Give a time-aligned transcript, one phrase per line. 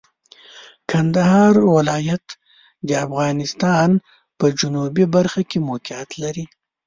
[0.89, 2.25] کندهار ولایت
[2.87, 3.89] د افغانستان
[4.37, 6.45] په جنوبي برخه کې موقعیت لري.